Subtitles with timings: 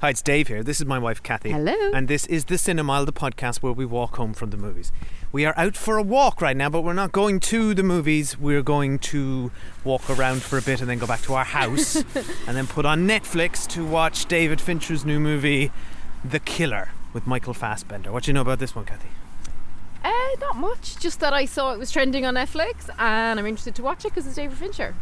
[0.00, 0.62] Hi, it's Dave here.
[0.62, 1.50] This is my wife Kathy.
[1.50, 1.74] Hello.
[1.92, 4.92] And this is the Cinemile, the podcast where we walk home from the movies.
[5.32, 8.38] We are out for a walk right now, but we're not going to the movies.
[8.38, 9.50] We're going to
[9.82, 11.96] walk around for a bit and then go back to our house
[12.46, 15.72] and then put on Netflix to watch David Fincher's new movie,
[16.24, 18.12] The Killer, with Michael Fassbender.
[18.12, 19.08] What do you know about this one, Kathy?
[20.04, 20.96] Uh, not much.
[21.00, 24.10] Just that I saw it was trending on Netflix, and I'm interested to watch it
[24.10, 24.94] because it's David Fincher.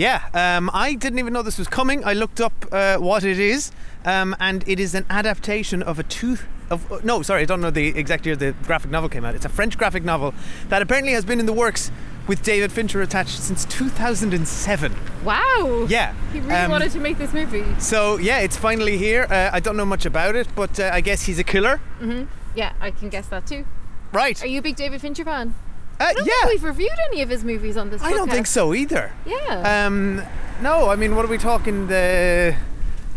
[0.00, 2.02] Yeah, um, I didn't even know this was coming.
[2.06, 3.70] I looked up uh, what it is,
[4.06, 6.38] um, and it is an adaptation of a two.
[6.70, 9.34] Of, uh, no, sorry, I don't know the exact year the graphic novel came out.
[9.34, 10.32] It's a French graphic novel
[10.70, 11.92] that apparently has been in the works
[12.26, 14.94] with David Fincher attached since 2007.
[15.22, 15.86] Wow.
[15.86, 16.14] Yeah.
[16.32, 17.66] He really um, wanted to make this movie.
[17.78, 19.26] So yeah, it's finally here.
[19.28, 22.24] Uh, I don't know much about it, but uh, I guess he's a killer, Mm-hmm.
[22.54, 23.66] Yeah, I can guess that too.
[24.12, 24.42] right?
[24.42, 25.54] Are you a big David Fincher fan?
[26.00, 26.32] Uh, I don't yeah.
[26.40, 28.06] think we've reviewed any of his movies on this podcast.
[28.06, 28.32] I don't podcast.
[28.32, 29.12] think so either.
[29.26, 29.86] Yeah.
[29.86, 30.22] Um,
[30.62, 31.88] no, I mean, what are we talking?
[31.88, 32.56] The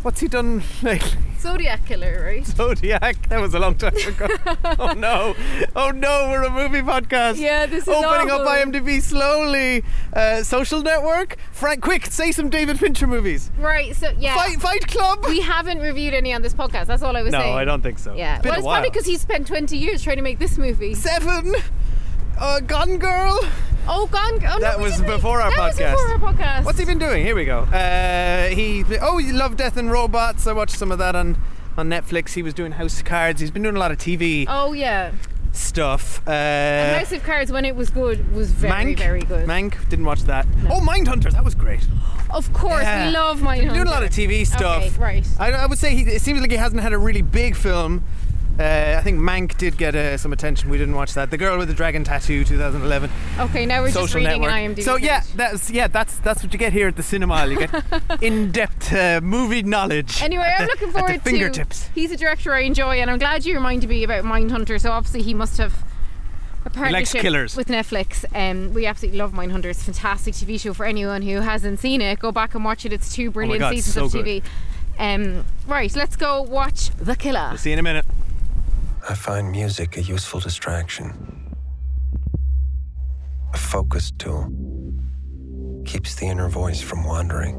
[0.02, 1.20] what's he done lately?
[1.40, 2.46] Zodiac Killer, right?
[2.46, 3.28] Zodiac.
[3.28, 4.28] That was a long time ago.
[4.80, 5.36] oh no!
[5.76, 6.30] Oh no!
[6.30, 7.38] We're a movie podcast.
[7.38, 8.48] Yeah, this is Opening awful.
[8.48, 9.84] up IMDb slowly.
[10.14, 11.38] Uh, Social Network.
[11.52, 13.52] Frank, quick, say some David Fincher movies.
[13.58, 14.36] Right, so yeah.
[14.36, 15.26] Fight, Fight Club.
[15.26, 16.86] We haven't reviewed any on this podcast.
[16.86, 17.54] That's all I was no, saying.
[17.54, 18.16] No, I don't think so.
[18.16, 18.38] Yeah.
[18.38, 20.94] It's well, it's probably because he spent 20 years trying to make this movie.
[20.96, 21.56] Seven.
[22.38, 23.40] Uh, Gone Girl.
[23.88, 24.36] Oh, Gone.
[24.36, 25.92] Oh, no, That was before our that was podcast.
[25.92, 26.66] before our podcast.
[26.66, 27.24] What's he been doing?
[27.26, 27.60] Here we go.
[27.60, 30.48] Uh, he oh, you love Death and Robots.
[30.48, 31.38] I watched some of that on
[31.78, 32.34] on Netflix.
[32.34, 33.42] He was doing House of Cards.
[33.42, 35.12] He's been doing a lot of TV Oh yeah.
[35.52, 36.22] stuff.
[36.28, 38.98] Uh, And House of Cards, when it was good, was very, Mank?
[39.00, 39.48] very good.
[39.48, 40.46] Mank didn't watch that.
[40.70, 41.86] Oh, Mindhunter, that was great.
[42.30, 43.08] Of course, Yeah.
[43.08, 43.62] we love Mindhunter.
[43.64, 44.84] He's doing a lot of TV stuff.
[44.86, 45.28] Okay, right.
[45.40, 48.04] I, I would say he, it seems like he hasn't had a really big film.
[48.60, 50.70] Uh, I think Mank did get uh, some attention.
[50.70, 51.32] We didn't watch that.
[51.32, 53.10] The Girl with the Dragon Tattoo, 2011.
[53.40, 54.52] Okay, now we're just Social reading Network.
[54.52, 54.84] an IMDb.
[54.84, 57.50] so yeah, that's yeah, that's that's what you get here at the Cinemile.
[57.52, 60.22] You get in-depth uh, movie knowledge.
[60.22, 61.20] Anyway, at I'm the- looking forward to.
[61.20, 61.90] fingertips.
[61.96, 64.80] He's a director I enjoy, and I'm glad you reminded me about Mindhunter.
[64.80, 65.84] So obviously, he must have
[66.64, 67.56] a partnership killers.
[67.58, 68.24] with Netflix.
[68.36, 69.66] Um, we absolutely love Mindhunter.
[69.66, 72.20] It's a fantastic TV show for anyone who hasn't seen it.
[72.20, 72.94] Go back and watch it.
[72.94, 74.44] It's two brilliant Oh God, seasons so of good.
[74.44, 74.44] TV.
[75.00, 77.48] Um, right, let's go watch The Killer.
[77.50, 78.06] We'll see you in a minute.
[79.10, 81.54] I find music a useful distraction.
[83.54, 84.50] A focus tool.
[85.84, 87.58] Keeps the inner voice from wandering.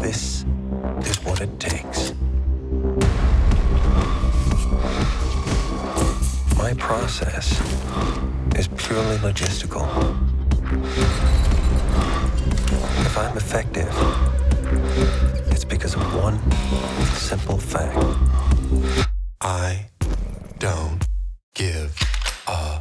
[0.00, 0.46] This
[1.04, 2.14] is what it takes.
[6.56, 7.60] My process
[8.58, 9.86] is purely logistical.
[13.04, 13.92] If I'm effective,
[15.50, 16.38] it's because of one
[17.12, 17.98] simple fact.
[19.42, 19.90] I
[20.58, 21.04] don't
[21.54, 21.94] give
[22.46, 22.80] a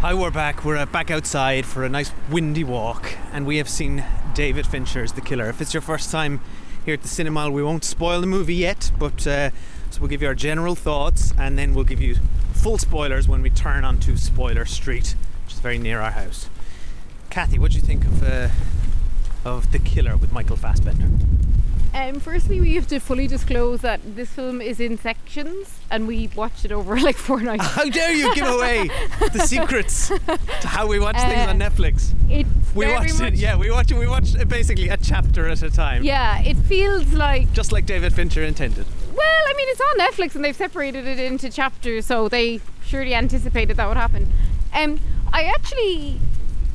[0.00, 0.64] Hi, we're back.
[0.64, 4.04] We're uh, back outside for a nice windy walk, and we have seen
[4.34, 5.48] David Fincher's The Killer.
[5.48, 6.40] If it's your first time
[6.84, 9.50] here at the Cinemile, we won't spoil the movie yet, but uh,
[9.90, 12.16] so we'll give you our general thoughts, and then we'll give you
[12.64, 15.14] full spoilers when we turn onto Spoiler Street,
[15.44, 16.48] which is very near our house.
[17.28, 18.48] Kathy, what do you think of uh,
[19.44, 21.08] of The Killer with Michael Fassbender?
[21.92, 26.30] Um, firstly, we have to fully disclose that this film is in sections, and we
[26.34, 27.66] watched it over like four nights.
[27.66, 28.88] How dare you give away
[29.34, 32.14] the secrets to how we watch things Uh, on Netflix?
[32.30, 33.34] It's We watched it.
[33.34, 33.98] Yeah, we watched it.
[33.98, 36.02] We watched basically a chapter at a time.
[36.02, 38.86] Yeah, it feels like just like David Fincher intended.
[39.16, 43.14] Well, I mean, it's on Netflix and they've separated it into chapters, so they surely
[43.14, 44.30] anticipated that would happen.
[44.74, 45.00] Um,
[45.32, 46.20] I actually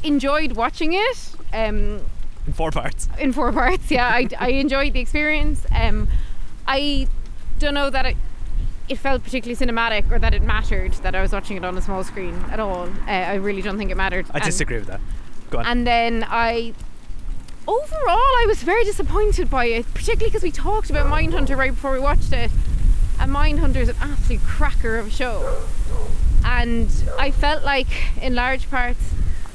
[0.04, 2.02] enjoyed watching it um,
[2.48, 3.10] In four parts.
[3.20, 3.92] in four parts.
[3.92, 5.66] Yeah, I, I enjoyed the experience.
[5.76, 6.08] Um,
[6.68, 7.08] I
[7.60, 8.18] don't know that it,
[8.88, 11.82] it felt particularly cinematic or that it mattered that I was watching it on a
[11.82, 12.88] small screen at all.
[13.08, 14.26] Uh, I really don't think it mattered.
[14.32, 15.02] I And- disagree with that.
[15.50, 15.66] Go on.
[15.66, 16.74] and then I,
[17.70, 21.92] overall, I was very disappointed by it, particularly because we talked about Mindhunter right before
[21.92, 22.50] we watched it.
[23.20, 25.66] And Mindhunter is an absolute cracker of a show.
[26.44, 26.90] And
[27.20, 27.88] I felt like,
[28.22, 29.02] in large parts,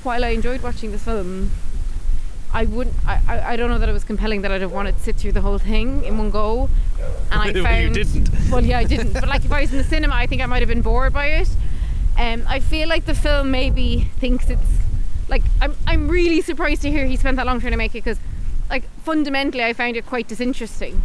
[0.05, 1.51] while I enjoyed watching this film,
[2.53, 2.95] I wouldn't.
[3.05, 5.33] I, I, don't know that it was compelling that I'd have wanted to sit through
[5.33, 6.71] the whole thing in one go.
[7.33, 8.29] And I You found didn't.
[8.53, 9.15] Well, yeah, I didn't.
[9.15, 11.13] But like if I was in the cinema, I think I might have been bored
[11.13, 11.49] by it.
[12.17, 14.74] Um, I feel like the film maybe thinks it's
[15.29, 15.75] like I'm.
[15.87, 18.19] I'm really surprised to hear he spent that long trying to make it because,
[18.71, 21.03] like, fundamentally, I found it quite disinteresting.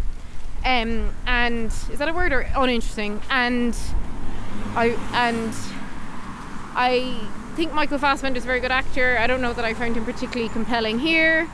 [0.66, 3.22] Um, and is that a word or uninteresting?
[3.30, 3.76] And
[4.76, 5.54] I and
[6.76, 7.20] I
[7.56, 9.18] think Michael Fassbender is a very good actor.
[9.18, 11.50] I don't know that I found him particularly compelling here.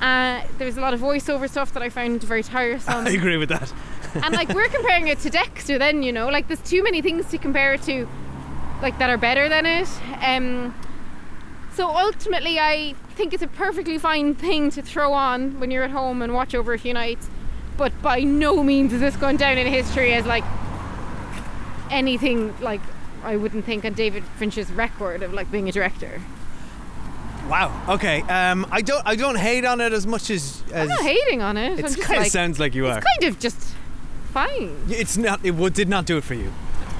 [0.00, 3.48] Uh, there's a lot of voiceover stuff that I found very tiresome I agree with
[3.48, 3.72] that.
[4.14, 7.30] and like we're comparing it to Dexter then you know like there's too many things
[7.30, 8.06] to compare it to
[8.82, 9.88] like that are better than it
[10.20, 10.74] um
[11.76, 15.90] so ultimately I think it's a perfectly fine thing to throw on when you're at
[15.90, 17.28] home and watch over a few nights
[17.76, 20.44] but by no means is this going down in history as like
[21.90, 22.80] anything like
[23.22, 26.20] I wouldn't think on David Fincher's record of like being a director
[27.48, 27.70] Wow.
[27.88, 28.22] Okay.
[28.22, 29.06] Um, I don't.
[29.06, 30.64] I don't hate on it as much as.
[30.72, 32.98] as I'm not hating on it It kind of like sounds like you are.
[32.98, 33.74] it's kind of just
[34.32, 35.44] fine It's not.
[35.44, 36.52] It would, did not do it for you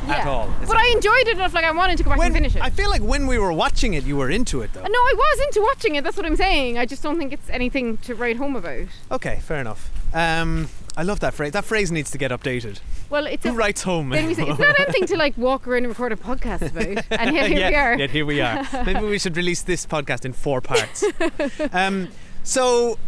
[0.09, 0.29] at Yeah.
[0.31, 0.49] all.
[0.61, 2.57] It's but I enjoyed it enough like I wanted to go back when, and finish
[2.57, 4.81] it I feel like when we were watching it, you were into it though.
[4.83, 6.05] Uh, No, I was into watching it.
[6.05, 6.79] That's what I'm saying.
[6.79, 8.87] I just don't think it's anything to write home about.
[9.11, 9.91] Okay, fair enough.
[10.15, 11.53] Um, I love that phrase.
[11.53, 12.79] That phrase needs to get updated.
[13.11, 14.13] Well, it's Who a, writes home?
[14.13, 17.05] say, it's not anything to like walk around and record a podcast about.
[17.21, 17.99] And here, here yeah, we are.
[17.99, 18.67] Yet here we are.
[18.85, 21.05] Maybe we should release this podcast in four parts.
[21.73, 22.09] um,
[22.43, 22.99] so.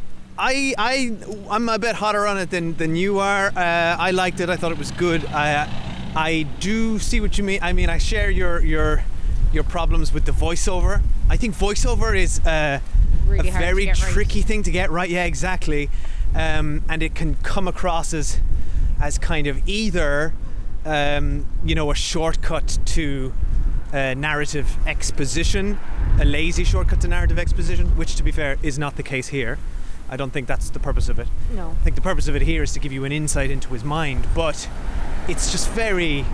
[0.41, 1.17] I, I,
[1.51, 3.49] I'm a bit hotter on it than, than you are.
[3.49, 4.49] Uh, I liked it.
[4.49, 5.25] I thought it was good.
[5.27, 5.67] I,
[6.17, 7.61] I do see what you mean.
[7.63, 9.05] I mean, I share your your
[9.53, 11.03] your problems with the voiceover.
[11.31, 12.81] I think voiceover is uh,
[13.27, 14.13] Really a very get right.
[14.13, 15.09] tricky thing to get right.
[15.09, 15.91] Yeah, exactly.
[16.35, 18.41] Um, and it can come across as
[19.01, 20.33] as kind of either
[20.85, 23.33] um, you know a shortcut to
[23.93, 25.79] uh, narrative exposition,
[26.21, 29.59] a lazy shortcut to narrative exposition, which to be fair is not the case here.
[30.11, 31.29] I don't think that's the purpose of it.
[31.55, 31.71] No.
[31.71, 33.85] I think the purpose of it here is to give you an insight into his
[33.85, 34.69] mind, but
[35.29, 36.25] it's just very.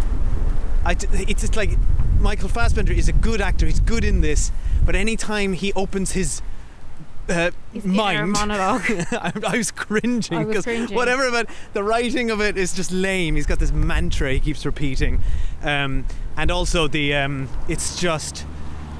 [0.85, 1.71] I it's just like
[2.21, 3.67] Michael Fassbender is a good actor.
[3.67, 4.53] He's good in this,
[4.85, 6.43] but anytime he opens his
[7.29, 7.51] uh,
[7.85, 8.83] mind, monologue.
[9.13, 13.37] I, I was cringing because whatever about the writing of it is just lame.
[13.37, 15.23] He's got this mantra he keeps repeating,
[15.63, 16.07] um,
[16.37, 18.47] and also the um, it's just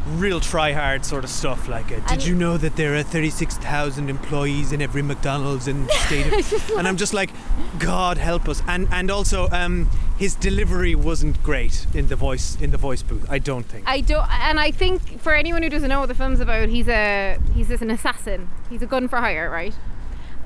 [0.07, 1.69] real try hard sort of stuff.
[1.69, 5.03] Like, uh, did And- you know that there are thirty six thousand employees in every
[5.03, 6.27] McDonald's in the state?
[6.53, 7.31] Of, and I'm just like,
[7.79, 8.63] God help us.
[8.69, 13.27] And and also um, his delivery wasn't great in the voice in the voice booth.
[13.31, 13.85] I don't think.
[13.89, 16.89] I don't, and I think for anyone who doesn't know what the film's about, he's
[16.89, 18.51] a he's just an assassin.
[18.71, 19.75] He's a gun for hire, right?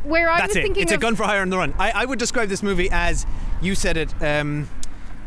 [0.04, 0.62] Where I That's was it.
[0.62, 1.74] thinking It's of, a gun for hire on the run.
[1.78, 3.26] I, I would describe this movie as
[3.60, 4.68] you said it um,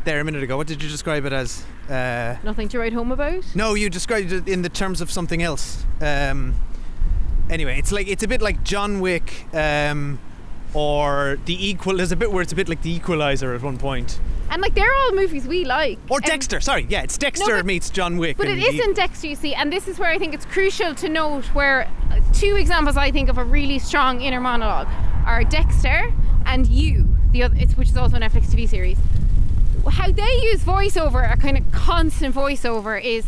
[0.06, 0.57] there a minute ago.
[0.57, 1.63] What did you describe it as?
[1.89, 3.44] Uh, nothing to write home about.
[3.56, 5.86] no, you described it in the terms of something else.
[6.01, 6.56] Um,
[7.50, 10.19] anyway, it's like it's a bit like John Wick um,
[10.74, 11.98] or the equal.
[11.98, 14.19] There's a bit where it's a bit like the Equalizer at one point.
[14.50, 15.98] And like they're all movies we like.
[16.09, 16.59] or Dexter.
[16.59, 18.36] Sorry, yeah, it's Dexter but- meets John Wick.
[18.38, 21.07] But it isn't Dexter, you see, and this is where I think it's crucial to
[21.07, 24.88] note where uh, two examples I think of a really strong inner monologue
[25.25, 26.13] are Dexter
[26.45, 28.97] and You, the other, it's, which is also a Netflix TV series.
[29.89, 33.25] How they use voiceover, a kind of constant voiceover, is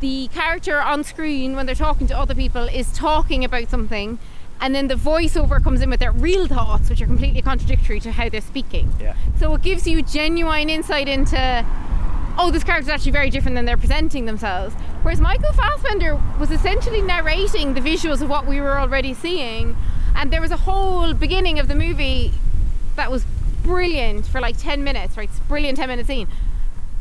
[0.00, 4.18] the character on screen when they're talking to other people is talking about something,
[4.60, 8.12] and then the voiceover comes in with their real thoughts, which are completely contradictory to
[8.12, 8.92] how they're speaking.
[9.00, 9.14] Yeah.
[9.38, 11.64] So it gives you genuine insight into,
[12.38, 14.74] oh, this character's actually very different than they're presenting themselves.
[15.02, 19.76] Whereas Michael Fassbender was essentially narrating the visuals of what we were already seeing,
[20.14, 22.32] and there was a whole beginning of the movie
[22.96, 23.24] that was
[23.62, 25.28] brilliant for like 10 minutes, right?
[25.28, 26.28] It's a brilliant 10 minute scene.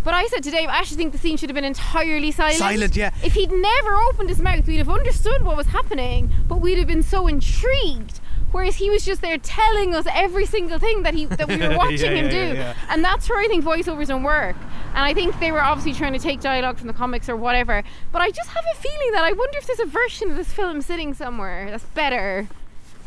[0.03, 2.58] But I said to Dave, I actually think the scene should have been entirely silent.
[2.58, 3.12] Silent, yeah.
[3.24, 6.88] If he'd never opened his mouth, we'd have understood what was happening, but we'd have
[6.88, 8.20] been so intrigued.
[8.51, 11.70] Whereas he was just there telling us every single thing that he that we were
[11.77, 12.74] watching Yeah, him yeah, do, yeah.
[12.89, 14.56] and that's where I think voiceovers don't work.
[14.94, 17.82] And I think they were obviously trying to take dialogue from the comics or whatever.
[18.12, 20.51] But I just have a feeling that I wonder if there's a version of this
[20.51, 22.50] film sitting somewhere that's better,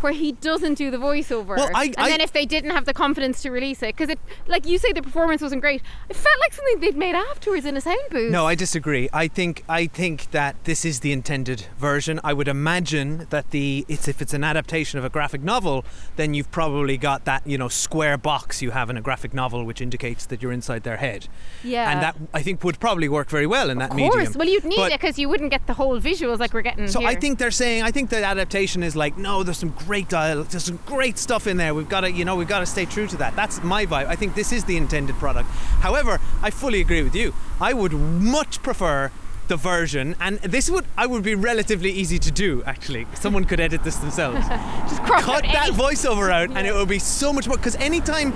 [0.04, 1.56] where he doesn't do the voiceover.
[1.56, 4.08] Well, I- and I- then if they didn't have the confidence to release it, because
[4.10, 5.82] it, like you say, the performance wasn't great.
[6.08, 8.30] It felt like something they'd made afterwards in a sound booth.
[8.30, 9.08] No, I disagree.
[9.12, 12.20] I think I think that this is the intended version.
[12.22, 15.84] I would imagine that the it's if it's an adaptation of a graphic novel,
[16.16, 19.64] then you've probably got that you know square box you have in a graphic novel,
[19.64, 21.26] which indicates that you're inside their head.
[21.62, 21.90] Yeah.
[21.90, 24.08] and that I think would probably work very well in that medium.
[24.20, 24.36] Of course.
[24.36, 26.88] Well, you'd need But- it because you wouldn't get the whole visuals like we're getting
[26.88, 27.08] So here.
[27.08, 30.48] I think they're saying I think the adaptation is like no, there's some great dialogue,
[30.48, 31.74] there's some great stuff in there.
[31.74, 33.34] We've got to you know we've got to stay true to that.
[33.36, 34.06] That's my vibe.
[34.06, 35.48] I think this is the intended product.
[35.80, 37.34] However, I fully agree with you.
[37.60, 39.10] I would much prefer
[39.46, 42.62] the version, and this would I would be relatively easy to do.
[42.64, 44.38] Actually, someone could edit this themselves.
[44.88, 47.56] Just Cut that any- voiceover out, and it would be so much more.
[47.56, 48.32] Because anytime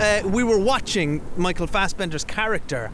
[0.00, 2.90] uh, we were watching Michael Fassbender's character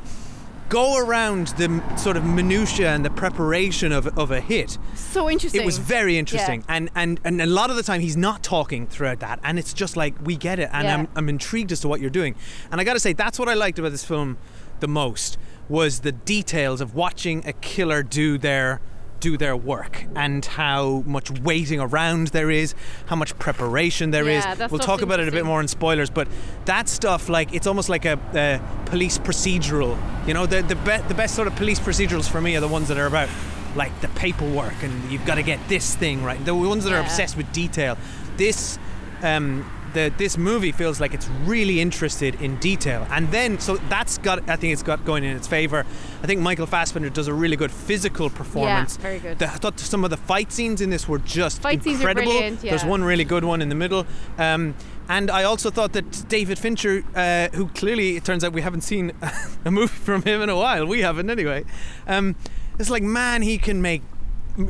[0.74, 5.60] go around the sort of minutia and the preparation of, of a hit, So interesting.
[5.60, 6.60] it was very interesting.
[6.68, 6.74] Yeah.
[6.76, 9.72] And, and and a lot of the time he's not talking throughout that, and it's
[9.72, 10.94] just like we get it, and Yeah.
[10.96, 12.34] I'm, I'm intrigued as to what you're doing.
[12.72, 14.36] And I got to say, that's what I liked about this film
[14.80, 15.38] the most
[15.68, 18.80] was the details of watching a killer do their
[19.24, 22.74] do their work and how much waiting around there is,
[23.06, 24.44] how much preparation there is.
[24.44, 26.28] Yeah, that We'll talk about it a bit more in spoilers, but
[26.66, 29.96] that stuff like it's almost like a, a police procedural.
[30.28, 32.68] You know, the the, be- the best sort of police procedurals for me are the
[32.68, 33.30] ones that are about
[33.74, 36.44] like the paperwork and you've got to get this thing right.
[36.44, 37.96] The ones that are obsessed with detail.
[38.36, 38.78] This
[39.22, 39.64] um,
[39.94, 44.48] the this movie feels like it's really interested in detail, and then so that's got
[44.50, 45.86] I think it's got going in its favor.
[46.22, 48.96] I think Michael Fassbender does a really good physical performance.
[48.96, 49.38] Yeah, very good.
[49.38, 52.08] The- I thought some of the fight scenes in this were just Fight scenes are
[52.10, 52.32] incredible.
[52.32, 54.06] brilliant, There's one really good one in the middle.
[54.38, 54.74] Um,
[55.08, 58.80] and I also thought that David Fincher, uh, who clearly it turns out we haven't
[58.82, 59.12] seen
[59.64, 61.64] a movie from him in a while, we haven't anyway.
[62.06, 62.36] Um,
[62.78, 64.02] it's like, man, he can make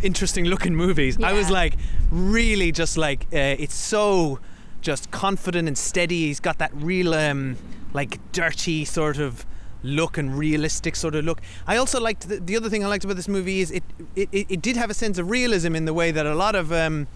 [0.02, 1.22] interesting looking movies.
[1.22, 1.76] I was like,
[2.10, 4.40] really just like, uh, it's so
[4.84, 6.26] just confident and steady.
[6.26, 7.56] He's got that real, um,
[7.92, 9.44] like, dirty sort of
[9.82, 11.40] look and realistic sort of look.
[11.66, 13.82] I also liked the, the other thing I liked about this movie is it,
[14.14, 16.72] it, it, did have a sense of realism in the way that a lot of.
[16.72, 17.08] Um,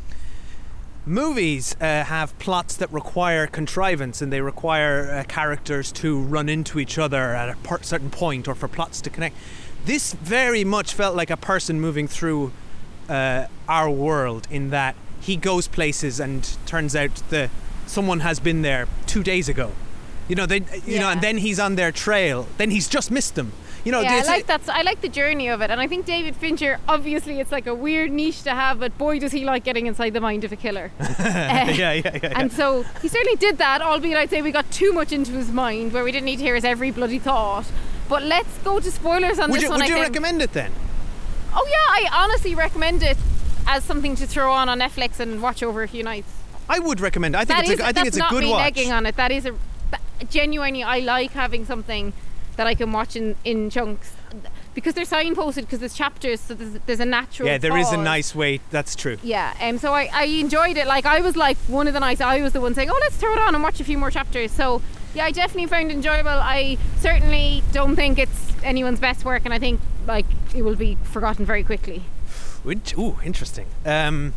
[1.06, 6.78] movies uh, have plots that require contrivance and they require uh, characters to run into
[6.78, 9.34] each other at a certain point or for plots to connect.
[9.86, 12.52] This very much felt like a person moving through
[13.08, 17.50] uh, our world in that he goes places and turns out the
[17.86, 19.72] someone has been there two days ago.
[20.28, 22.46] You know, they, you know, and then he's on their trail.
[22.58, 23.52] Then he's just missed them.
[23.84, 24.68] You know, yeah, I like that.
[24.68, 26.78] I like the journey of it, and I think David Fincher.
[26.86, 30.10] Obviously, it's like a weird niche to have, but boy, does he like getting inside
[30.10, 30.90] the mind of a killer.
[31.00, 32.32] yeah, yeah, yeah, yeah.
[32.36, 33.80] And so he certainly did that.
[33.80, 36.42] Albeit, I'd say we got too much into his mind, where we didn't need to
[36.42, 37.66] hear his every bloody thought.
[38.08, 39.78] But let's go to spoilers on would this you, one.
[39.78, 40.06] would I you think.
[40.08, 40.72] recommend it then?
[41.54, 43.16] Oh yeah, I honestly recommend it
[43.68, 46.32] as something to throw on on Netflix and watch over a few nights.
[46.68, 47.34] I would recommend.
[47.34, 47.38] it.
[47.38, 48.74] I think That it's is, a, I think that's it's a not good me watch.
[48.74, 49.16] negging on it.
[49.16, 49.54] That is a
[49.90, 50.82] that, genuinely.
[50.82, 52.12] I like having something
[52.56, 54.12] that I can watch in, in chunks
[54.74, 57.48] because they're signposted because there's chapters, so there's, there's a natural.
[57.48, 58.60] Yeah, there is a nice way.
[58.70, 59.16] That's true.
[59.22, 60.86] Yeah, um, so I, I enjoyed it.
[60.86, 63.16] Like I was like one of the nights I was the one saying, "Oh, let's
[63.16, 64.82] throw it on and watch a few more chapters." So
[65.14, 66.28] yeah, I definitely found it enjoyable.
[66.30, 70.96] I certainly don't think it's anyone's best work, and I think like it will be
[71.04, 72.02] forgotten very quickly.
[72.66, 73.66] Ooh, interesting.
[73.84, 74.34] Um,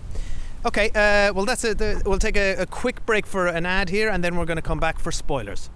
[0.66, 1.80] okay, uh, well, that's it.
[2.06, 4.62] We'll take a, a quick break for an ad here, and then we're going to
[4.62, 5.70] come back for spoilers.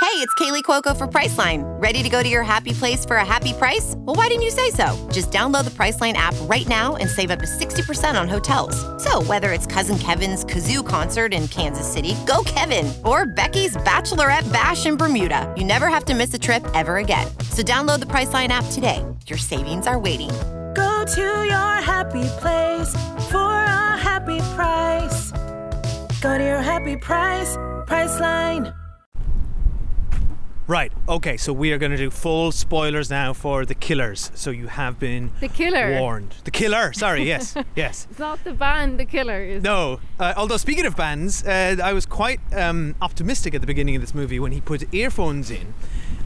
[0.00, 1.64] Hey, it's Kaley Cuoco for Priceline.
[1.82, 3.94] Ready to go to your happy place for a happy price?
[3.98, 4.86] Well, why didn't you say so?
[5.12, 8.76] Just download the Priceline app right now and save up to 60% on hotels.
[9.02, 14.50] So, whether it's Cousin Kevin's Kazoo concert in Kansas City, go Kevin, or Becky's Bachelorette
[14.52, 17.26] Bash in Bermuda, you never have to miss a trip ever again.
[17.50, 19.04] So, download the Priceline app today.
[19.26, 20.30] Your savings are waiting.
[20.78, 21.20] Go to
[21.54, 22.92] your happy place
[23.30, 25.32] for a happy price.
[26.20, 27.56] Go to your happy price,
[27.90, 28.72] Priceline.
[30.68, 30.92] Right.
[31.08, 31.38] Okay.
[31.38, 34.30] So we are going to do full spoilers now for the killers.
[34.34, 35.98] So you have been The killer.
[35.98, 36.34] warned.
[36.44, 36.92] The killer.
[36.92, 37.22] Sorry.
[37.26, 37.54] Yes.
[37.74, 38.06] yes.
[38.10, 39.62] It's not the band, the killer is.
[39.62, 39.98] No.
[40.20, 44.02] Uh, although speaking of bands, uh, I was quite um, optimistic at the beginning of
[44.02, 45.72] this movie when he put earphones in,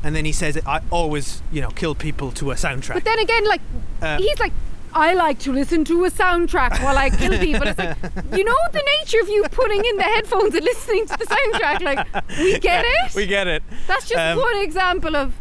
[0.03, 3.19] and then he says, "I always, you know, kill people to a soundtrack." But then
[3.19, 3.61] again, like
[4.01, 4.53] Uh, he's like,
[4.95, 7.67] I like to listen to a soundtrack while I kill people.
[7.67, 7.97] It's like,
[8.37, 11.81] you know, the nature of you putting in the headphones and listening to the soundtrack.
[11.81, 12.07] Like,
[12.39, 13.15] we get it.
[13.15, 13.63] we get it.
[13.87, 15.33] That's just Um, one example of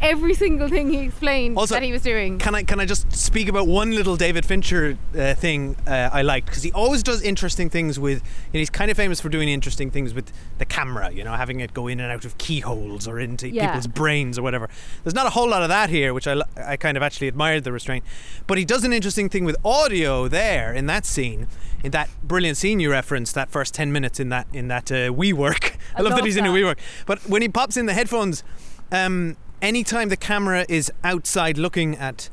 [0.00, 2.38] every single thing he explained Also, that he was doing.
[2.38, 6.22] Can I can I just speak about one little David Fincher uh, thing uh, I
[6.22, 8.18] liked because he always does interesting things with.
[8.52, 11.10] And he's kind of famous for doing interesting things with the camera.
[11.10, 13.66] You know, having it go in and out of keyholes or into Yeah.
[13.68, 14.68] people's brains or whatever.
[15.04, 17.64] There's not a whole lot of that here, which I I kind of actually admired
[17.64, 18.04] the restraint.
[18.46, 21.46] But he does an interesting thing with audio there in that scene.
[21.84, 25.10] In that brilliant scene you referenced, that first ten minutes in that in that uh,
[25.12, 25.76] WeWork.
[25.94, 26.58] I, I love that love he's in a that.
[26.58, 26.78] WeWork.
[27.06, 28.42] But when he pops in the headphones,
[28.90, 32.30] um, anytime the camera is outside looking at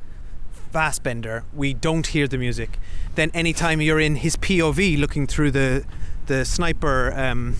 [0.71, 2.79] Fassbender, we don't hear the music.
[3.15, 5.85] Then anytime you're in his POV looking through the
[6.25, 7.55] the sniper um,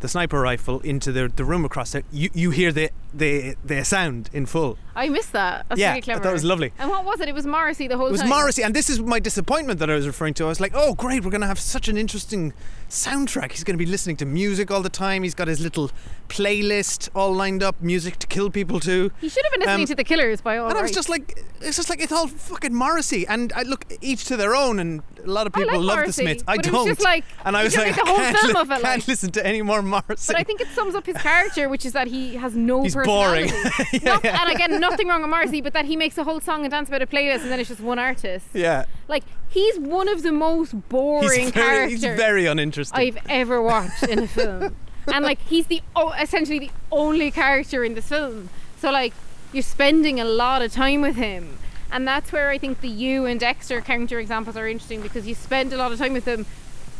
[0.00, 3.84] the sniper rifle into the, the room across there, you, you hear the the the
[3.84, 4.78] sound in full.
[5.00, 5.66] I missed that.
[5.68, 6.72] That's Yeah, really I thought it was lovely.
[6.78, 7.28] And what was it?
[7.28, 8.10] It was Morrissey the whole time.
[8.10, 8.28] It was time.
[8.30, 10.44] Morrissey, and this is my disappointment that I was referring to.
[10.44, 12.52] I was like, oh, great, we're going to have such an interesting
[12.90, 13.52] soundtrack.
[13.52, 15.22] He's going to be listening to music all the time.
[15.22, 15.90] He's got his little
[16.28, 19.10] playlist all lined up, music to kill people to.
[19.20, 21.08] He should have been listening Um, to the Killers by all and I was just
[21.08, 24.78] like, it's just like it's all fucking Morrissey, and I look each to their own,
[24.78, 26.44] and a lot of people like love Morrissey, the Smiths.
[26.48, 26.86] I don't.
[26.86, 29.08] just like- and I was like, the whole I can't, film li- of it, can't
[29.08, 30.32] listen to any more Morrissey.
[30.32, 32.94] But I think it sums up his character, which is that he has no He's
[32.96, 33.50] boring.
[33.92, 34.42] Yeah, Not- yeah.
[34.42, 36.88] And again, nothing wrong with Morrissey, but that he makes a whole song and dance
[36.88, 38.46] about a playlist, and then it's just one artist.
[38.52, 42.98] yeah, Like he's one of the most boring he's very, characters he's very uninteresting.
[42.98, 44.76] I've ever watched in a film,
[45.12, 48.50] and like he's the oh, essentially the only character in this film.
[48.78, 49.12] So like
[49.52, 51.58] you're spending a lot of time with him,
[51.90, 55.34] and that's where I think the you and Dexter counter examples are interesting because you
[55.34, 56.46] spend a lot of time with them,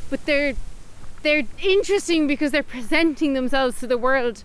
[0.09, 0.55] but they're
[1.23, 4.43] they're interesting because they're presenting themselves to the world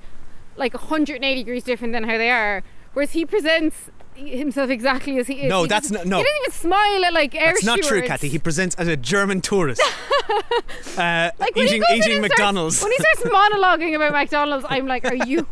[0.58, 2.64] like 180 degrees different than how they are.
[2.96, 5.50] Whereas he presents himself exactly as he is.
[5.50, 6.18] No, He that's doesn't- no.
[6.18, 8.02] He doesn't even smile at like air That's not true.
[8.02, 8.30] Kathy.
[8.30, 9.82] He presents as a German tourist,
[10.98, 14.88] uh, Like when he eating eating and starts- when he starts monologuing about McDonald's, I'm
[14.88, 15.46] like, are you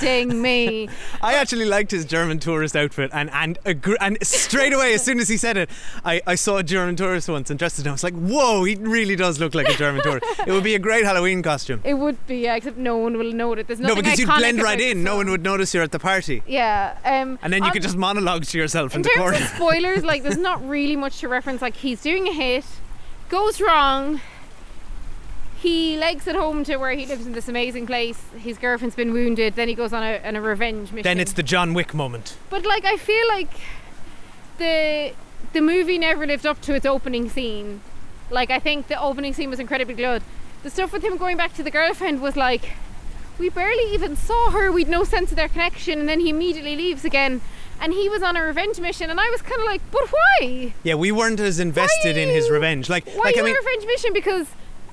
[0.00, 0.88] kidding me?
[1.22, 5.18] I actually liked his German tourist outfit, and and agr- and straight away, as soon
[5.20, 5.70] as he said it,
[6.04, 7.90] I, I saw a German tourist once and dressed as him.
[7.90, 10.24] I was like, whoa, he really does look like a German tourist.
[10.46, 11.80] It would be a great Halloween costume.
[11.84, 13.66] It would be, yeah, except no one will know it.
[13.66, 15.02] There's No, because you'd blend right in.
[15.04, 17.96] No one would notice you're at the party, Yeah, um, and then you could just
[17.96, 19.36] monologue to yourself in, In the terms corner.
[19.36, 21.60] of spoilers, like there's not really much to reference.
[21.60, 22.64] Like he's doing a hit,
[23.28, 24.20] goes wrong.
[25.60, 28.20] He legs it home to where he lives in this amazing place.
[28.36, 29.54] His girlfriend's been wounded.
[29.54, 31.04] Then he goes on a, on a revenge mission.
[31.04, 32.36] then it's the John Wick moment.
[32.50, 33.50] But like I feel like
[34.58, 35.12] the
[35.52, 37.80] the movie never lived up to its opening scene.
[38.30, 40.22] Like I think the opening scene was incredibly good.
[40.64, 42.72] The stuff with him going back to the girlfriend was like
[43.38, 44.70] we barely even saw her.
[44.72, 47.40] We'd no sense of their connection, and then he immediately leaves again.
[47.82, 50.72] And he was on a revenge mission, and I was kind of like, but why?
[50.84, 52.88] Yeah, we weren't as invested in his revenge.
[52.88, 54.12] Like, Why like I mean, on a revenge mission?
[54.12, 54.46] Because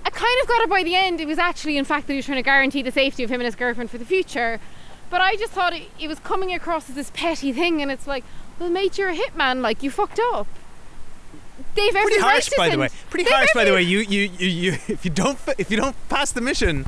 [0.04, 1.22] I kind of got it by the end.
[1.22, 3.42] It was actually, in fact, that he was trying to guarantee the safety of him
[3.42, 4.60] and his girlfriend for the future.
[5.12, 8.08] But I just thought it, it was coming across as this petty thing, and it's
[8.08, 8.24] like,
[8.58, 9.62] well, mate, you're a hitman.
[9.62, 10.48] Like you fucked up.
[11.76, 12.90] They've pretty harsh, by the way.
[13.12, 13.84] Pretty they've harsh, by the way.
[13.84, 14.72] You, you, you, you.
[14.88, 16.86] If you don't, fi- if you don't if you don't pass the mission,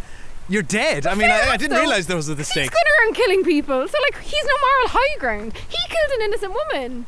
[0.49, 1.05] you're dead.
[1.07, 1.79] I mean, I, I didn't though.
[1.79, 2.69] realize those were the He's stakes.
[2.69, 5.53] going around killing people, so like he's no moral high ground.
[5.69, 7.05] He killed an innocent woman.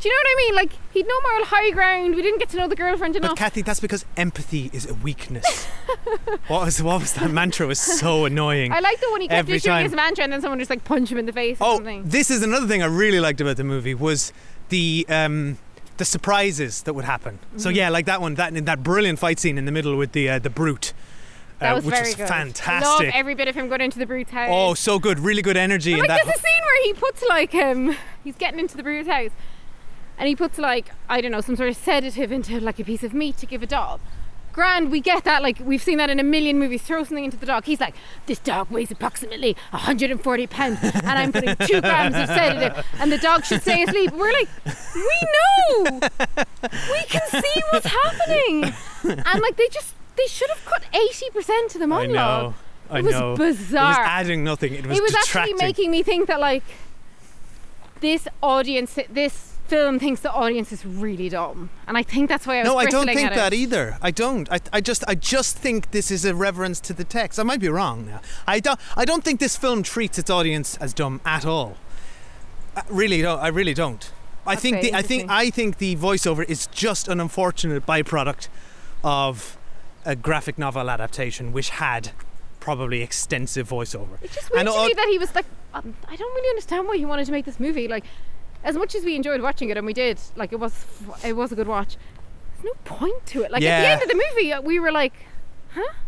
[0.00, 0.54] Do you know what I mean?
[0.56, 2.16] Like he'd no moral high ground.
[2.16, 3.30] We didn't get to know the girlfriend enough.
[3.32, 3.38] But.
[3.38, 5.64] Kathy, that's because empathy is a weakness.
[6.48, 7.68] what was what was that mantra?
[7.68, 8.72] Was so annoying.
[8.72, 9.84] I like the one he kept Every issuing time.
[9.84, 12.02] his mantra, and then someone just like punch him in the face or oh, something.
[12.08, 14.32] this is another thing I really liked about the movie was
[14.70, 15.58] the um,
[15.98, 17.38] the surprises that would happen.
[17.56, 17.76] So Mm-hmm.
[17.76, 20.38] yeah, like that one, that that brilliant fight scene in the middle with the uh,
[20.40, 20.94] the brute,
[21.62, 22.28] That uh, was which very was good.
[22.28, 23.06] fantastic.
[23.06, 24.48] Love every bit of him going into the brute's house.
[24.50, 26.20] oh, so good, really good energy But, like that.
[26.24, 29.30] there's a scene where he puts like um he's getting into the brute's house
[30.18, 33.02] and he puts like I don't know some sort of sedative into like a piece
[33.02, 34.00] of meat to give a dog.
[34.52, 35.42] Grand, we get that.
[35.42, 36.82] Like we've seen that in a million movies.
[36.82, 37.64] Throw something into the dog.
[37.64, 37.94] He's like,
[38.26, 43.16] this dog weighs approximately 140 pounds, and I'm putting two grams of sedative, and the
[43.16, 44.12] dog should stay asleep.
[44.12, 44.48] We're like,
[44.94, 46.00] we know,
[46.92, 51.70] we can see what's happening, and like they just they should have cut 80 percent
[51.72, 52.12] to the I monologue.
[52.14, 52.54] know.
[52.90, 53.32] I It was know.
[53.34, 54.04] It was bizarre.
[54.04, 54.74] adding nothing.
[54.74, 56.64] It was, it was actually making me think that like
[58.00, 62.56] this audience this film thinks the audience is really dumb and i think that's why
[62.56, 63.56] i was No, I don't think that it.
[63.56, 63.96] either.
[64.02, 64.50] I don't.
[64.52, 67.38] I, I just I just think this is a reverence to the text.
[67.38, 68.20] I might be wrong now.
[68.46, 71.76] I don't I don't think this film treats its audience as dumb at all.
[72.76, 73.38] I really don't.
[73.38, 74.10] I really don't.
[74.46, 75.30] I think the I think.
[75.30, 78.48] I think the voiceover is just an unfortunate byproduct
[79.04, 79.56] of
[80.04, 82.10] a graphic novel adaptation which had
[82.60, 84.18] probably extensive voiceover.
[84.22, 86.48] It's just weird And to all- me that he was like um, i don't really
[86.50, 87.88] understand why he wanted to make this movie.
[87.88, 88.04] Like
[88.64, 90.84] as much as we enjoyed watching it and we did like it was
[91.24, 91.96] it was a good watch.
[92.54, 93.50] There's no point to it.
[93.50, 95.12] Like at the end of the movie uh, we were like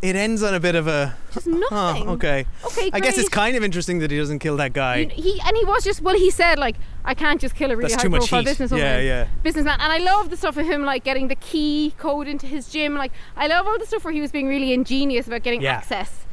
[0.03, 2.45] It ends on a bit of a just uh, huh, nothing okay.
[2.67, 4.97] okay I guess it's kind of interesting that he doesn't kill that guy.
[4.97, 7.77] You- he and he was just well he said like I can't just kill a
[7.77, 8.49] really That's high too much profile heat.
[8.59, 9.27] businesswoman Yeah, yeah.
[9.43, 12.69] businessman and I love the stuff of him like getting the key code into his
[12.69, 15.63] gym like I love all the stuff where he was being really ingenious about getting
[15.63, 15.77] Yeah.
[15.77, 16.27] access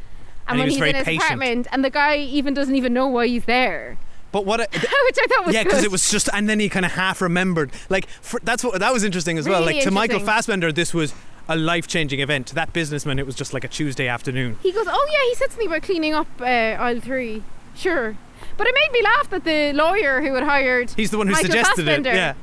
[0.47, 1.23] And he when was he's very in his patient.
[1.23, 3.97] apartment and the guy even doesn't even know why he's there
[4.33, 4.59] But what?
[4.61, 5.85] I, which I thought was yeah, because good.
[5.85, 7.71] it was just, and then he kind of half remembered.
[7.89, 9.59] Like for, that's what that was interesting as well.
[9.61, 10.33] Really Like to Michael interesting.
[10.35, 11.13] Fassbender, this was
[11.49, 12.47] a life-changing event.
[12.47, 14.57] To that businessman, it was just like a Tuesday afternoon.
[14.61, 17.43] he goes oh yeah he said something about cleaning up uh, aisle 3
[17.75, 18.15] sure
[18.57, 21.33] but it made me laugh that the lawyer who had hired He's the one who
[21.33, 22.15] Michael suggested Fassbender, it.
[22.15, 22.33] Yeah.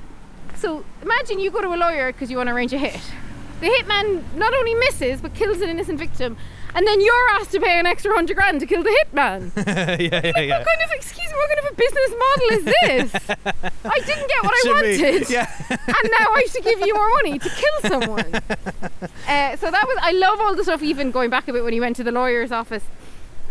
[0.56, 3.00] So imagine you go to a lawyer because you want to arrange a hit.
[3.61, 6.37] The hitman not only misses but kills an innocent victim,
[6.74, 9.50] and then you're asked to pay an extra hundred grand to kill the hitman.
[9.66, 10.59] yeah, yeah, yeah.
[10.59, 11.35] What kind of excuse me?
[11.37, 13.38] What kind of a business model is this?
[13.85, 14.72] I didn't get what I be.
[15.02, 15.50] wanted, Yeah.
[15.70, 18.35] and now I should give you more money to kill someone.
[18.35, 19.98] Uh, so that was.
[20.02, 20.83] I love all the stuff.
[20.83, 22.85] Even going back a bit when he went to the lawyer's office.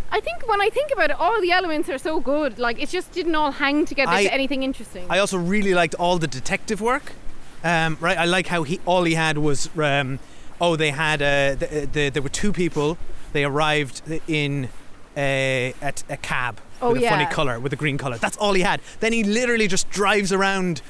[0.10, 2.58] I think when I think about it, all the elements are so good.
[2.60, 5.06] Like it just didn't all hang together I- to anything interesting.
[5.10, 7.14] I also really liked all the detective work.
[7.64, 10.20] Um, right, I like how he all he had was um,
[10.60, 12.98] oh they had uh, the, the, there were two people.
[13.34, 14.70] They arrived in
[15.16, 18.18] a, a, a cab Oh, with a funny color with a green color.
[18.18, 18.82] That's all he had.
[19.00, 20.82] Then he literally just drives around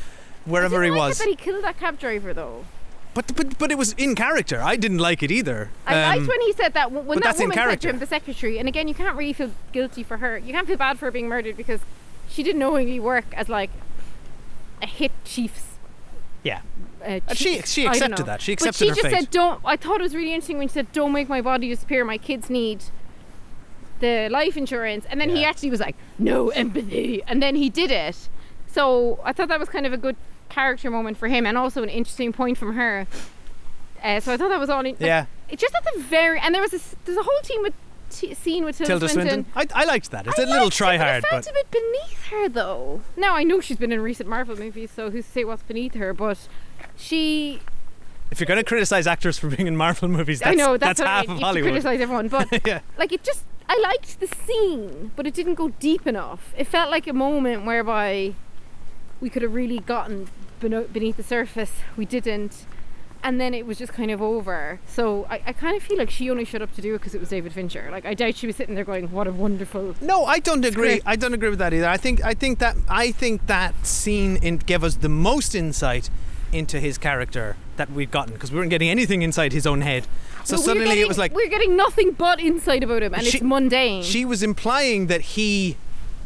[0.45, 1.19] wherever he like was.
[1.19, 2.65] That he killed that cab driver though.
[3.13, 4.61] But, but but it was in character.
[4.61, 5.71] I didn't like it either.
[5.87, 8.05] I Um, liked when he said that when but that woman said to him, the
[8.05, 8.59] secretary.
[8.59, 10.37] And again, you can't really feel guilty for her.
[10.37, 11.79] You can't feel bad for her being murdered because
[12.29, 13.71] she didn't knowingly work as like
[14.83, 15.63] a hit chief's.
[16.47, 16.61] Yeah.
[17.01, 18.25] Uh, And she- she I don't accepted know.
[18.31, 18.41] that.
[18.41, 19.13] She But she just fate.
[19.15, 21.69] said, "Don't." I thought it was really interesting when she said, "Don't make my body
[21.69, 22.03] disappear.
[22.03, 22.79] My kids need."
[23.99, 27.89] The life insurance, and then he actually was like, "No empathy," and then he did
[27.91, 28.29] it.
[28.67, 30.15] So I thought that was kind of a good
[30.49, 33.07] character moment for him, and also an interesting point from her.
[34.03, 34.81] Uh, so I thought that was all.
[34.81, 35.25] In, like, Yeah.
[35.49, 37.73] it just at the very and there was a s- there's a whole team with
[38.09, 39.45] t- scene with Tilda, Tilda Swinton.
[39.55, 40.27] I, I liked that.
[40.27, 42.49] It's I a little it, try but hard, It felt but a bit beneath her
[42.49, 43.01] though.
[43.15, 45.93] Now I know she's been in recent Marvel movies, so who's to say what's beneath
[45.95, 46.13] her?
[46.13, 46.47] But
[46.95, 47.61] she,
[48.31, 50.99] if you're going to criticize actors for being in Marvel movies, that's, I know that's,
[50.99, 51.31] what half I mean.
[51.31, 51.71] of You Hollywood.
[51.71, 52.81] criticize everyone, but yeah.
[52.97, 56.53] like it just I liked the scene, but it didn't go deep enough.
[56.57, 58.33] It felt like a moment whereby
[59.19, 61.71] we could have really gotten beneath the surface.
[61.95, 62.65] We didn't.
[63.23, 64.79] And then it was just kind of over.
[64.87, 67.13] So I, I kind of feel like she only showed up to do it because
[67.15, 67.89] it was David Fincher.
[67.91, 70.89] Like I doubt she was sitting there going, "What a wonderful." No, I don't agree.
[70.99, 71.07] Script.
[71.07, 71.87] I don't agree with that either.
[71.89, 76.09] I think I think that I think that scene in, gave us the most insight
[76.53, 80.07] into his character that we've gotten because we weren't getting anything inside his own head.
[80.45, 83.37] So suddenly getting- it was like we're getting nothing but insight about him, and She-
[83.39, 84.01] it's mundane.
[84.03, 85.75] she was implying that he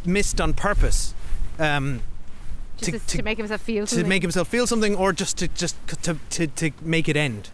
[0.05, 1.15] missed on purpose.
[1.57, 2.01] Um,
[2.81, 4.09] to- to, to- to make himself feel to something.
[4.09, 7.49] make himself feel something, or just to just to, to, to make it end.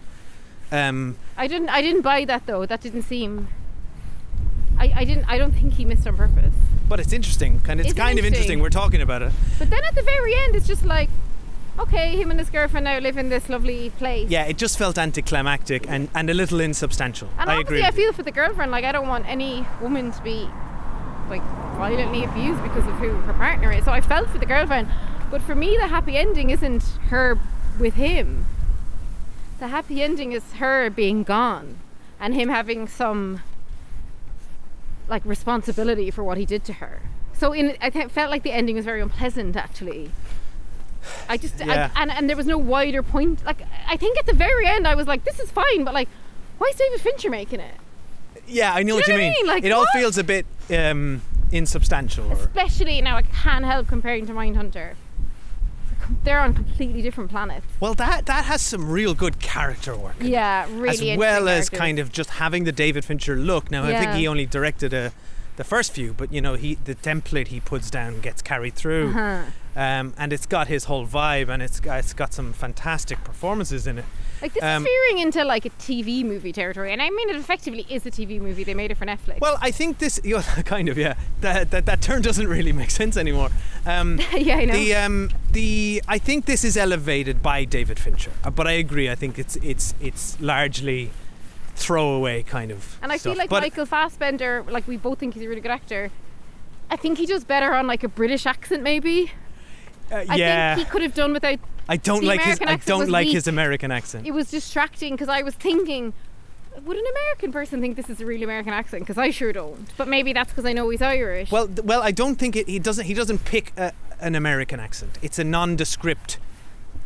[0.72, 1.70] Um, I didn't.
[1.70, 2.66] I didn't buy that though.
[2.66, 3.48] That didn't seem.
[4.80, 5.26] I, I didn't.
[5.26, 6.54] I don't think he missed on purpose.
[6.88, 7.80] but it's interesting, kind.
[7.80, 8.60] It's It's kind of interesting.
[8.60, 8.60] interesting.
[8.62, 9.32] We're talking about it.
[9.60, 11.10] But then at the very end, it's just like,
[11.80, 14.30] okay, him and his girlfriend now live in this lovely place.
[14.30, 17.28] Yeah, it just felt anticlimactic and, and a little insubstantial.
[17.40, 17.82] And I agree.
[17.84, 18.70] I feel for the girlfriend.
[18.72, 20.48] Like, I don't want any woman to be
[21.30, 21.42] like
[21.78, 23.84] violently abused because of who her partner is.
[23.86, 24.88] So I felt for the girlfriend.
[25.30, 27.38] But for me, the happy ending isn't her
[27.80, 28.46] with him.
[29.60, 31.80] The happy ending is her being gone
[32.20, 33.42] and him having some
[35.08, 37.02] like responsibility for what he did to her.
[37.34, 40.12] So in I th- felt like the ending was very unpleasant actually.
[41.30, 41.90] I just Yeah.
[41.96, 43.46] I, and and there was no wider point.
[43.46, 46.10] Like I think at the very end I was like this is fine, but like
[46.58, 47.76] why is David Fincher making it?
[48.48, 49.46] Yeah, I know what you you know what I mean.
[49.46, 49.48] mean?
[49.48, 49.94] Like, it all what?
[49.94, 52.32] feels a bit um, insubstantial.
[52.32, 54.94] Or, Especially now I can't help comparing to Mindhunter.
[56.24, 57.66] They're on completely different planets.
[57.80, 60.16] well, that that has some real good character work.
[60.22, 61.12] Yeah, really.
[61.12, 63.70] as well as kind of just having the David Fincher look.
[63.72, 65.12] Now, I think he only directed a,
[65.58, 69.10] the first few, but you know, he the template he puts down gets carried through,
[69.10, 69.44] Uh-huh.
[69.76, 73.98] um, and it's got his whole vibe, and it's it's got some fantastic performances in
[74.00, 74.06] it.
[74.42, 77.36] Like this um, is veering into like a TV movie territory, and I mean it
[77.36, 78.64] effectively is a TV movie.
[78.64, 79.40] They made it for Netflix.
[79.40, 80.20] Well, I think this,
[80.66, 81.16] kind of, yeah.
[81.42, 83.50] That, that that term doesn't really make sense anymore.
[83.86, 84.74] Um, yeah, I know.
[84.74, 89.10] The um the I think this is elevated by David Fincher, uh, but I agree.
[89.10, 91.12] I think it's it's it's largely
[91.76, 92.98] throwaway kind of.
[93.02, 93.34] and I stuff.
[93.34, 96.12] feel like but, Michael Fassbender, like we both think he's a really good actor.
[96.90, 99.32] I think he does better on like a British accent, maybe.
[100.12, 101.60] uh, I think he could have done without.
[101.90, 103.36] I don't the like his American I accent don't like weak.
[103.36, 104.28] his American accent.
[104.28, 106.14] It was distracting because I was thinking,
[106.86, 109.04] would an American person think this is a real American accent?
[109.04, 109.88] Because I sure don't.
[109.98, 111.52] But maybe that's because I know he's Irish.
[111.52, 112.68] Well, th- well, I don't think it.
[112.68, 113.06] He doesn't.
[113.06, 115.18] He doesn't pick a, an American accent.
[115.22, 116.38] It's a nondescript,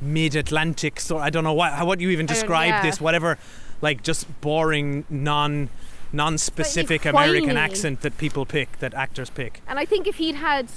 [0.02, 1.00] mid-Atlantic.
[1.00, 2.82] So I don't know what how what you even describe yeah.
[2.82, 3.00] this.
[3.00, 3.38] Whatever,
[3.82, 5.70] like just boring non
[6.14, 9.62] non-specific American accent that people pick, that actors pick.
[9.68, 10.68] And I think if he'd had,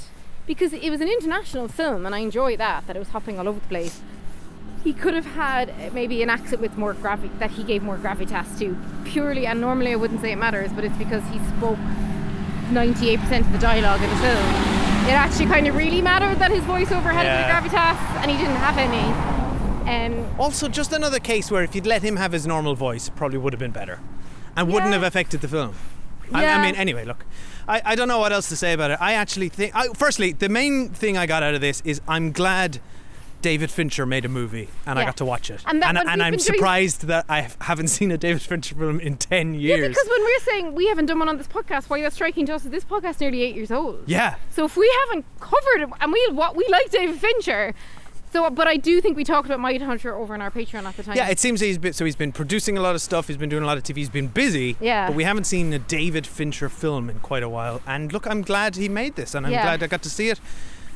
[0.47, 3.49] because it was an international film, and I enjoy that, that it was hopping all
[3.49, 4.01] over the place.
[4.83, 7.97] He could have had uh, maybe an accent with more gravi- that he gave more
[7.97, 9.47] gravitas to, purely.
[9.47, 11.79] And normally I wouldn't say it matters, but it's because he spoke
[12.71, 14.45] 98% of the dialogue in the film.
[15.09, 17.59] It actually kind of really mattered that his voiceover had Yeah.
[17.59, 19.35] a bit of gravitas, and he didn't have any.
[19.91, 23.15] Um, Also, just another case where if you'd let him have his normal voice, it
[23.17, 24.01] probably would have been better,
[24.57, 25.75] and wouldn't have affected the film.
[26.33, 27.25] I, I mean, anyway, look,
[27.69, 28.99] I, I don't know what else to say about it.
[29.01, 32.33] I actually think, I, firstly, the main thing I got out of this is I'm
[32.33, 32.81] glad
[33.43, 35.07] David Fincher made a movie and I Yeah.
[35.09, 35.63] got to watch it.
[35.67, 38.75] And that and we've I'm been doing- surprised that I haven't seen a David Fincher
[38.75, 39.81] film in 10 years.
[39.83, 42.47] Yeah, because when we're saying we haven't done one on this podcast, why that's striking
[42.47, 44.03] to us is this podcast nearly eight years old.
[44.07, 44.37] yeah.
[44.51, 47.75] So if we haven't covered it, and we what we like David Fincher,
[48.35, 51.03] so but I do think we talked about Mindhunter over on our Patreon at the
[51.05, 51.17] time.
[51.17, 53.29] Yeah, it seems he's been so he's been producing a lot of stuff.
[53.29, 53.97] He's been doing a lot of TV.
[53.99, 54.77] He's been busy.
[54.81, 55.07] Yeah.
[55.07, 57.81] But we haven't seen a David Fincher film in quite a while.
[57.87, 59.63] And look, I'm glad he made this, and I'm Yeah.
[59.63, 60.41] glad I got to see it.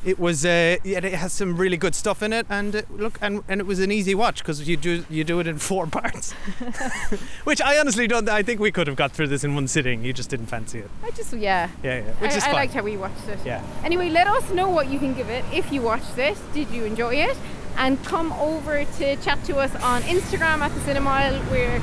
[0.05, 3.17] It was uh, yeah, it has some really good stuff in it, and uh, look,
[3.21, 5.87] and, and it was an easy watch because you do you do it in four
[5.99, 6.31] parts,
[7.43, 8.29] which I honestly don't.
[8.29, 10.05] I think we could have got through this in one sitting.
[10.05, 10.89] You just didn't fancy it.
[11.03, 11.69] I just yeah.
[11.83, 12.03] Yeah, yeah.
[12.13, 13.39] Which I, is I liked how we watched it.
[13.45, 13.63] Yeah.
[13.83, 16.85] Anyway, let us know what you think of it if you watched this Did you
[16.85, 17.37] enjoy it?
[17.77, 21.49] And come over to chat to us on Instagram at the Cinemile.
[21.49, 21.79] We're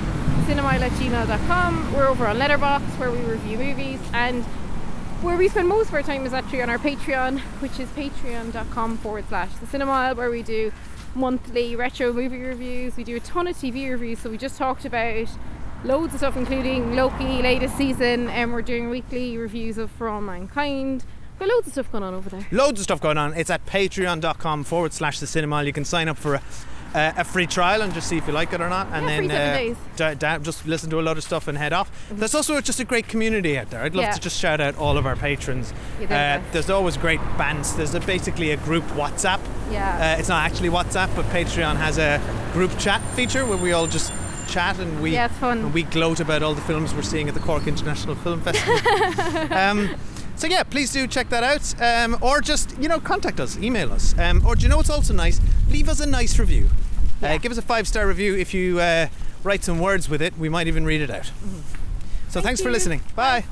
[0.46, 1.94] cinemile at gmail.com.
[1.94, 4.44] We're over on Letterboxd where we review movies and
[5.22, 8.98] where we spend most of our time is actually on our Patreon, which is patreon.com
[8.98, 10.72] forward slash the Cinemile, where we do
[11.14, 12.96] monthly retro movie reviews.
[12.96, 15.29] We do a ton of TV reviews, so we just talked about
[15.85, 20.20] loads of stuff, including Loki latest season, and we're doing weekly reviews of For All
[20.20, 21.05] Mankind.
[21.38, 22.46] Got loads of stuff going on over there.
[22.50, 23.35] Loads of stuff going on.
[23.35, 25.66] It's at patreon.com forward slash the Cinemile.
[25.66, 26.42] You can sign up for a,
[26.94, 28.88] uh, a free trial and just see if you like it or not.
[28.92, 29.77] And Yeah, then days.
[29.96, 31.90] da- da- just listen to a lot of stuff and head off.
[32.11, 33.83] There's also just a great community out there.
[33.83, 34.12] I'd love Yeah.
[34.12, 35.72] to just shout out all of our patrons.
[36.03, 37.75] Uh, there's always great bands.
[37.77, 39.40] There's a, basically a group WhatsApp.
[39.70, 40.14] Yeah.
[40.16, 42.20] Uh, it's not actually WhatsApp, but Patreon has a
[42.53, 44.12] group chat feature where we all just
[44.49, 47.40] chat and we Yeah, and we gloat about all the films we're seeing at the
[47.40, 49.53] Cork International Film Festival.
[49.53, 49.90] um,
[50.37, 53.92] so yeah, please do check that out, um, or just you know contact us, email
[53.92, 55.40] us, um, or do you know what's also nice?
[55.70, 56.68] Leave us a nice review.
[57.22, 59.09] Uh, give us a five star review if you uh,
[59.42, 60.37] write some words with it.
[60.38, 61.31] We might even read it out.
[62.29, 62.75] So thanks for you.
[62.75, 63.01] listening.
[63.14, 63.44] Bye.